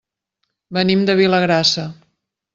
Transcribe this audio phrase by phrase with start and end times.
[0.77, 1.87] Venim de Vilagrassa.